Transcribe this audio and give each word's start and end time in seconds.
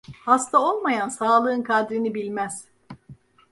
Hasta 0.25 0.59
olmayan, 0.59 1.09
sağlığın 1.09 1.63
kadrini 1.63 2.13
bilmez. 2.13 2.67